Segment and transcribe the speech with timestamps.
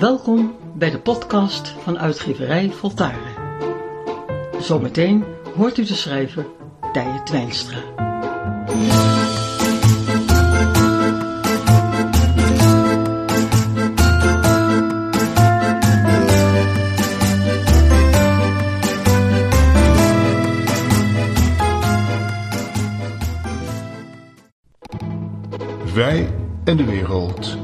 [0.00, 3.32] Welkom bij de podcast van uitgeverij Voltaren.
[4.60, 5.24] Zometeen
[5.56, 6.46] hoort u de schrijver
[6.92, 7.78] Tije Twijnstra.
[25.94, 26.34] Wij
[26.64, 27.63] en de wereld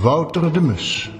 [0.00, 1.10] Wouter de Mus.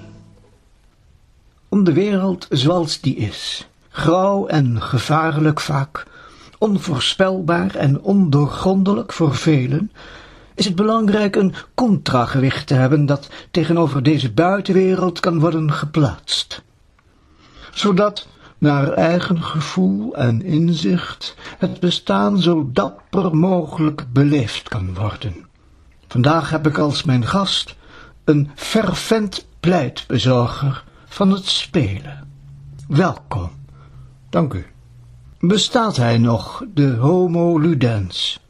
[1.68, 6.06] Om de wereld zoals die is, grauw en gevaarlijk vaak,
[6.58, 9.92] onvoorspelbaar en ondoorgrondelijk voor velen,
[10.54, 16.62] is het belangrijk een contragewicht te hebben dat tegenover deze buitenwereld kan worden geplaatst.
[17.72, 25.46] Zodat, naar eigen gevoel en inzicht, het bestaan zo dapper mogelijk beleefd kan worden.
[26.08, 27.76] Vandaag heb ik als mijn gast
[28.26, 32.28] een fervent pleitbezorger van het spelen.
[32.88, 33.50] Welkom.
[34.30, 34.66] Dank u.
[35.40, 38.40] Bestaat hij nog, de homo ludens?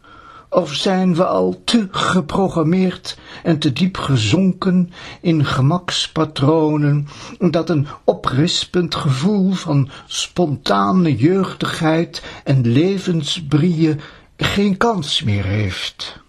[0.48, 8.94] Of zijn we al te geprogrammeerd en te diep gezonken in gemakspatronen, dat een oprispend
[8.94, 14.00] gevoel van spontane jeugdigheid en levensbrieën
[14.36, 16.20] geen kans meer heeft?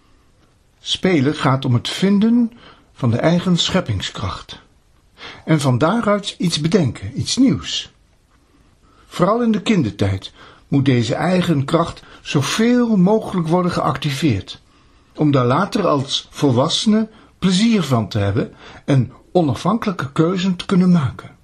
[0.80, 2.52] Spelen gaat om het vinden
[2.98, 4.60] van de eigen scheppingskracht.
[5.44, 7.92] En van daaruit iets bedenken, iets nieuws.
[9.06, 10.32] Vooral in de kindertijd
[10.68, 14.62] moet deze eigen kracht zoveel mogelijk worden geactiveerd,
[15.14, 18.54] om daar later als volwassene plezier van te hebben
[18.84, 21.36] en onafhankelijke keuzen te kunnen maken.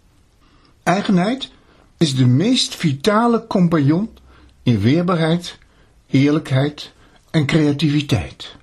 [0.83, 1.51] Eigenheid
[1.97, 4.11] is de meest vitale compagnon
[4.63, 5.59] in weerbaarheid,
[6.07, 6.93] eerlijkheid
[7.31, 8.57] en creativiteit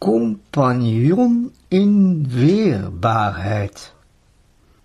[0.00, 3.92] compagnon in weerbaarheid.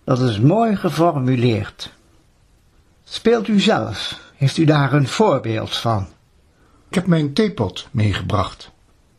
[0.04, 1.94] Dat is mooi geformuleerd.
[3.04, 4.20] Speelt u zelf?
[4.36, 6.08] Heeft u daar een voorbeeld van?
[6.90, 8.72] Ik heb mijn theepot meegebracht.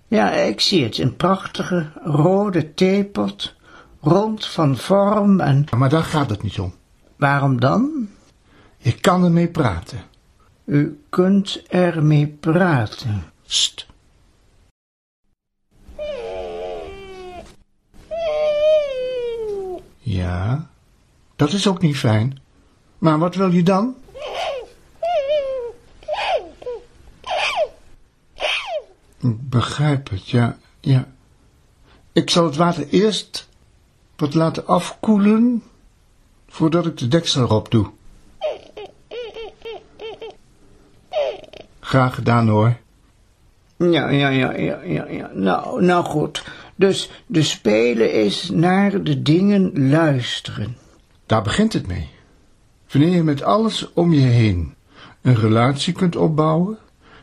[0.09, 0.99] Ja, ik zie het.
[0.99, 3.55] Een prachtige rode theepot,
[4.01, 5.65] rond van vorm en...
[5.77, 6.75] Maar daar gaat het niet om.
[7.17, 8.09] Waarom dan?
[8.79, 9.99] Je kan ermee praten.
[10.65, 13.25] U kunt ermee praten.
[13.47, 13.87] St.
[21.37, 22.41] Dat is ook niet fijn.
[22.99, 23.95] Maar wat wil je dan?
[29.21, 31.09] Ik begrijp het, ja, ja.
[32.13, 33.49] Ik zal het water eerst
[34.17, 35.63] wat laten afkoelen,
[36.49, 37.91] voordat ik de deksel erop doe.
[41.81, 42.77] Graag gedaan hoor.
[43.77, 45.31] Ja, ja, ja, ja, ja, ja.
[45.33, 46.45] Nou, nou goed.
[46.77, 50.77] Dus de spelen is naar de dingen luisteren.
[51.27, 52.09] Daar begint het mee.
[52.91, 54.75] Wanneer je met alles om je heen
[55.23, 56.79] een relatie kunt opbouwen,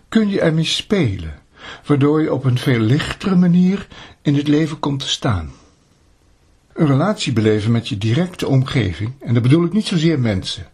[0.10, 1.42] kun je ermee spelen,
[1.86, 3.88] waardoor je op een veel lichtere manier
[4.22, 5.52] in het leven komt te staan.
[6.74, 10.68] Een relatie beleven met je directe omgeving, en dat bedoel ik niet zozeer mensen,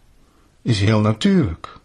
[0.62, 1.78] is heel natuurlijk.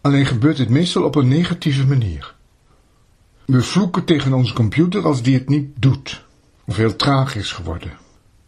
[0.00, 2.36] Alleen gebeurt het meestal op een negatieve manier.
[3.48, 6.24] We vloeken tegen onze computer als die het niet doet,
[6.64, 7.92] of heel traag is geworden.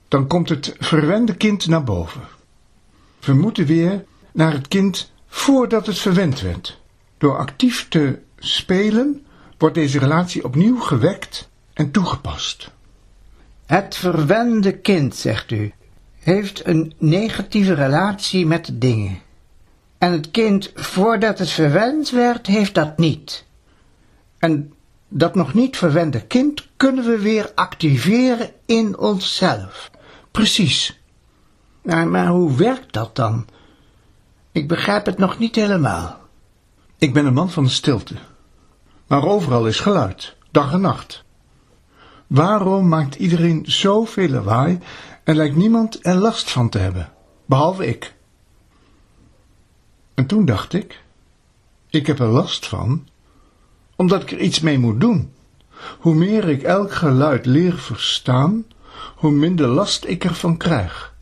[0.08, 2.20] Dan komt het verwende kind naar boven.
[3.20, 6.80] We moeten weer naar het kind voordat het verwend werd.
[7.18, 9.26] Door actief te spelen
[9.58, 12.70] wordt deze relatie opnieuw gewekt en toegepast.
[13.66, 15.72] Het verwende kind, zegt u,
[16.18, 19.18] heeft een negatieve relatie met dingen.
[19.98, 23.44] En het kind, voordat het verwend werd, heeft dat niet.
[24.38, 24.72] En
[25.12, 29.90] dat nog niet verwende kind kunnen we weer activeren in onszelf.
[30.30, 31.00] Precies.
[31.82, 33.46] Maar, hoe werkt dat dan?
[34.52, 36.18] Ik begrijp het nog niet helemaal.
[36.98, 38.14] Ik ben een man van de stilte.
[39.06, 41.24] Maar overal is geluid, dag en nacht.
[42.26, 44.78] Waarom maakt iedereen zoveel lawaai
[45.24, 47.12] en lijkt niemand er last van te hebben,
[47.46, 48.14] behalve ik?
[50.14, 51.02] En toen dacht ik,
[51.88, 53.08] ik heb er last van
[54.00, 55.32] omdat ik er iets mee moet doen.
[55.98, 58.64] Hoe meer ik elk geluid leer verstaan,
[59.14, 61.14] hoe minder last ik ervan krijg.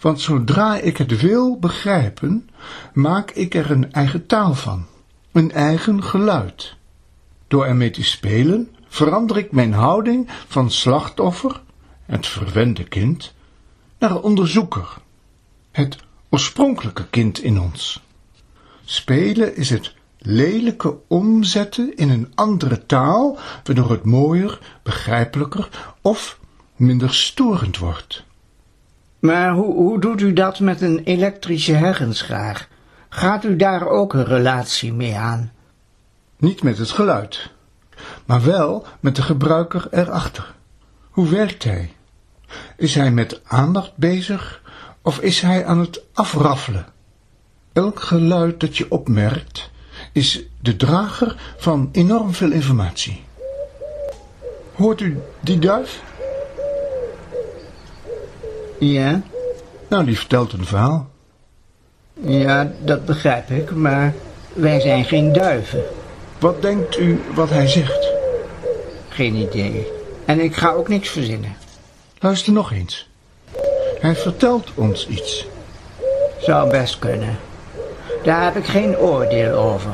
[0.00, 2.48] Want zodra ik het wil begrijpen,
[2.92, 4.86] maak ik er een eigen taal van,
[5.32, 6.76] een eigen geluid.
[7.48, 11.60] Door ermee te spelen, verander ik mijn houding van slachtoffer,
[12.06, 13.32] het verwende kind,
[13.98, 14.96] naar onderzoeker,
[15.70, 15.96] het
[16.28, 18.02] oorspronkelijke kind in ons.
[18.84, 25.68] Spelen is het lelijke omzetten in een andere taal, waardoor het mooier, begrijpelijker
[26.00, 26.38] of
[26.76, 28.24] minder storend wordt.
[29.18, 32.68] Maar hoe, hoe doet u dat met een elektrische hersenschaar?
[33.08, 35.52] Gaat u daar ook een relatie mee aan?
[36.38, 37.50] Niet met het geluid,
[38.26, 40.54] maar wel met de gebruiker erachter.
[41.10, 41.92] Hoe werkt hij?
[42.76, 44.62] Is hij met aandacht bezig
[45.02, 46.86] of is hij aan het afraffelen?
[47.72, 49.70] Elk geluid dat je opmerkt
[50.12, 53.22] is de drager van enorm veel informatie.
[54.74, 56.02] Hoort u die duif?
[58.78, 59.20] Ja,
[59.88, 61.08] Nou, die vertelt een verhaal.
[62.20, 64.14] ja, dat begrijp ik, maar
[64.52, 65.82] wij zijn geen duiven.
[66.38, 68.08] Wat denkt u wat hij zegt?
[69.08, 69.86] Geen idee.
[70.24, 71.56] En ik ga ook niks verzinnen.
[72.18, 73.08] Luister nog eens.
[74.00, 75.46] Hij vertelt ons iets.
[76.40, 77.38] Zou best kunnen.
[78.22, 79.90] Daar heb ik geen oordeel over.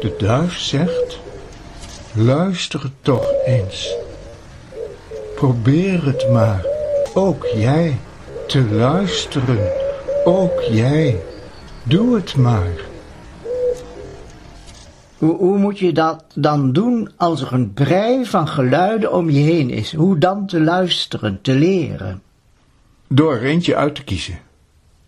[0.00, 1.18] De duif zegt:
[2.12, 3.94] Luister toch eens.
[5.34, 6.64] Probeer het maar.
[7.14, 7.98] Ook jij.
[8.46, 9.72] Te luisteren.
[10.24, 11.20] Ook jij.
[11.82, 12.88] Doe het maar.
[15.18, 19.40] Hoe, hoe moet je dat dan doen als er een brei van geluiden om je
[19.40, 19.94] heen is?
[19.94, 22.22] Hoe dan te luisteren, te leren?
[23.08, 24.38] Door er eentje uit te kiezen.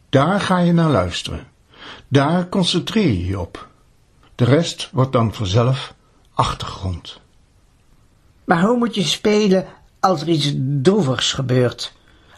[0.09, 1.47] Daar ga je naar luisteren.
[2.13, 3.69] Daar concentreer je je op.
[4.35, 5.95] De rest wordt dan vanzelf
[6.35, 7.21] achtergrond.
[8.45, 9.67] Maar hoe moet je spelen
[10.01, 11.93] als er iets droevigs gebeurt?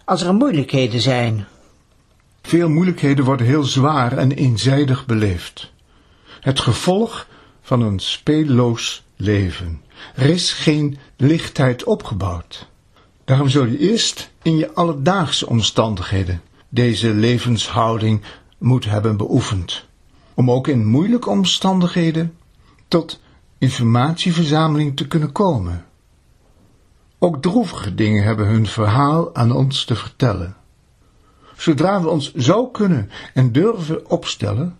[0.04, 1.46] Als er moeilijkheden zijn?
[2.42, 5.72] Veel moeilijkheden worden heel zwaar en eenzijdig beleefd.
[6.40, 7.26] Het gevolg
[7.62, 9.82] van een speelloos leven.
[10.14, 12.68] Er is geen lichtheid opgebouwd.
[13.24, 16.42] Daarom zul je eerst in je alledaagse omstandigheden
[16.74, 18.22] deze levenshouding
[18.58, 19.84] moet hebben beoefend.
[20.34, 22.36] Om ook in moeilijke omstandigheden
[22.88, 23.20] tot
[23.58, 25.84] informatieverzameling te kunnen komen.
[27.18, 30.56] Ook droevige dingen hebben hun verhaal aan ons te vertellen.
[31.56, 34.78] Zodra we ons zo kunnen en durven opstellen,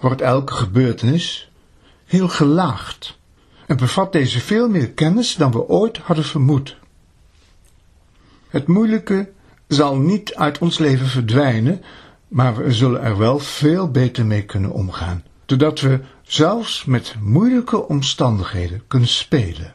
[0.00, 1.50] wordt elke gebeurtenis
[2.04, 3.18] heel gelaagd
[3.66, 6.76] en bevat deze veel meer kennis dan we ooit hadden vermoed.
[8.48, 9.30] Het moeilijke
[9.66, 11.82] zal niet uit ons leven verdwijnen,
[12.28, 17.88] maar we zullen er wel veel beter mee kunnen omgaan, doordat we zelfs met moeilijke
[17.88, 19.74] omstandigheden kunnen spelen.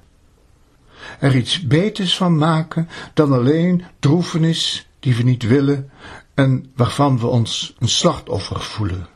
[1.19, 5.89] Er iets beters van maken dan alleen droefenis die we niet willen
[6.33, 9.07] en waarvan we ons een slachtoffer voelen.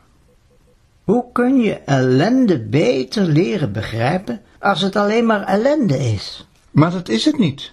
[1.04, 6.48] Hoe kun je ellende beter leren begrijpen als het alleen maar ellende is?
[6.72, 7.72] Maar dat is het niet.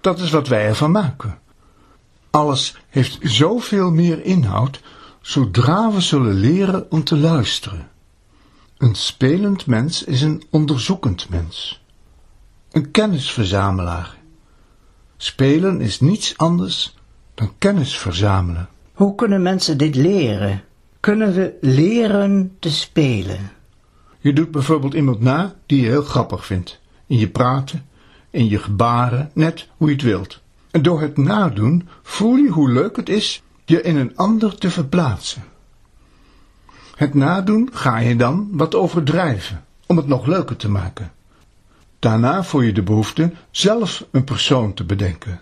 [0.00, 1.38] Dat is wat wij ervan maken.
[2.30, 4.80] Alles heeft zoveel meer inhoud
[5.24, 7.88] zodra we zullen leren om te luisteren.
[8.78, 11.82] Een spelend mens is een onderzoekend mens.
[12.70, 14.16] Een kennisverzamelaar.
[15.16, 16.96] Spelen is niets anders
[17.34, 18.68] dan kennis verzamelen.
[18.92, 20.62] Hoe kunnen mensen dit leren?
[21.00, 23.50] Kunnen we leren te spelen?
[24.20, 26.80] Je doet bijvoorbeeld iemand na die je heel grappig vindt.
[27.06, 27.86] In je praten,
[28.30, 30.40] in je gebaren, net hoe je het wilt.
[30.70, 34.70] En door het nadoen voel je hoe leuk het is je in een ander te
[34.70, 35.44] verplaatsen.
[36.96, 41.12] Het nadoen ga je dan wat overdrijven, om het nog leuker te maken.
[41.98, 45.40] Daarna voel je de behoefte zelf een persoon te bedenken.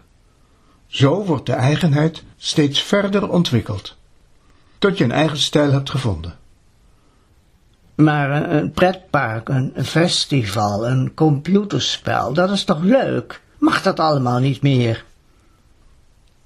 [0.86, 3.96] Zo wordt de eigenheid steeds verder ontwikkeld,
[4.78, 6.36] tot je een eigen stijl hebt gevonden.
[7.94, 13.42] Maar een, pretpark, een festival, een computerspel, dat is toch leuk?
[13.58, 15.04] Mag dat allemaal niet meer?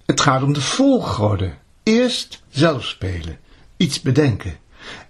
[0.06, 1.52] Het gaat om de volgorde.
[1.86, 3.38] Eerst zelf spelen,
[3.76, 4.56] iets bedenken.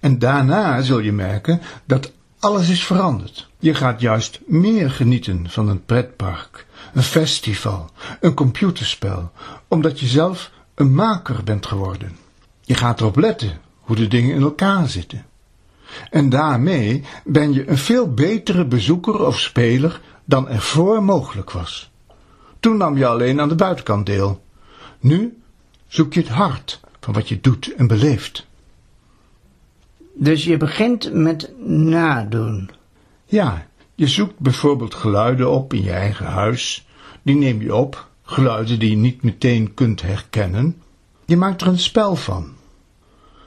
[0.01, 3.49] En daarna zul je merken dat alles is veranderd.
[3.59, 7.91] Je gaat juist meer genieten van een pretpark, een festival,
[8.21, 9.33] een computerspel,
[9.69, 12.17] omdat je zelf een maker bent geworden.
[12.61, 15.27] Je gaat erop letten hoe de dingen in elkaar zitten.
[16.11, 21.91] En daarmee ben je een veel betere bezoeker of speler dan ervoor mogelijk was.
[22.61, 24.45] Toen nam je alleen aan de buitenkant deel.
[25.01, 25.39] Nu
[25.87, 28.47] zoek je het hart van wat je doet en beleeft.
[30.15, 32.71] Dus je begint met nadoen.
[33.25, 36.87] Ja, je zoekt bijvoorbeeld geluiden op in je eigen huis.
[37.23, 40.83] Die neem je op, geluiden die je niet meteen kunt herkennen.
[41.25, 42.55] Je maakt er een spel van.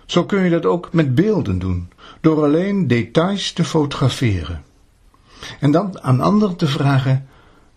[0.06, 1.90] Zo kun je dat ook met beelden doen,
[2.22, 4.64] door alleen details te fotograferen.
[5.60, 7.28] En dan aan anderen te vragen,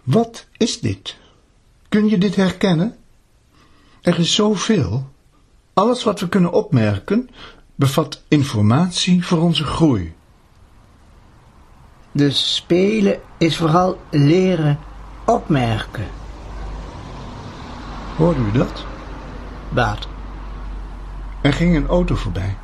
[0.02, 1.16] wat is dit?
[1.88, 2.96] Kun je dit herkennen?
[4.02, 5.10] Er is zoveel.
[5.72, 7.30] Alles wat we kunnen opmerken
[7.74, 10.14] bevat informatie voor onze groei.
[12.12, 14.78] Dus spelen is vooral leren
[15.26, 16.06] opmerken.
[18.16, 18.84] Hoorde u dat?
[19.68, 20.08] Wat?
[21.42, 22.56] Er ging een auto voorbij.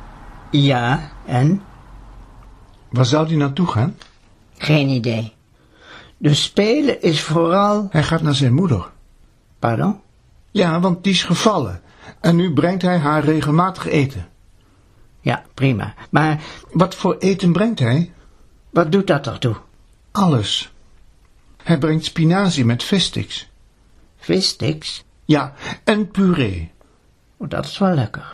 [0.51, 1.61] Ja, en?
[2.89, 3.97] Waar zou die naartoe gaan?
[4.57, 5.33] Geen idee.
[6.17, 7.87] Dus spelen is vooral...
[7.89, 8.91] Hij gaat naar zijn moeder.
[9.59, 10.01] Pardon?
[10.51, 11.81] Ja, want die is gevallen.
[12.19, 14.27] En nu brengt hij haar regelmatig eten.
[15.21, 15.93] Ja, prima.
[16.09, 16.41] Maar
[16.71, 18.11] Wat voor eten brengt hij?
[18.69, 19.55] wat doet dat ertoe?
[20.11, 20.71] Alles.
[21.63, 23.49] Hij brengt spinazie met vissticks.
[24.17, 25.03] Vissticks?
[25.25, 25.53] Ja,
[25.83, 26.71] en puree.
[27.37, 28.33] Oh, dat is wel lekker.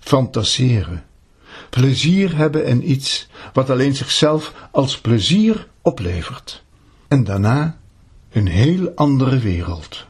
[0.00, 1.04] Fantaseren.
[1.70, 6.62] Plezier hebben in iets wat alleen zichzelf als plezier oplevert.
[7.08, 7.78] En daarna
[8.32, 10.06] een heel andere wereld.